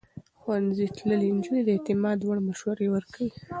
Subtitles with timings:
[0.39, 3.29] ښوونځی تللې نجونې د اعتماد وړ مشورې ورکوي.